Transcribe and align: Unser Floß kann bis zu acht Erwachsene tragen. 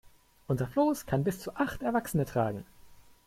Unser 0.47 0.65
Floß 0.65 1.05
kann 1.05 1.23
bis 1.23 1.39
zu 1.41 1.55
acht 1.57 1.83
Erwachsene 1.83 2.25
tragen. 2.25 2.65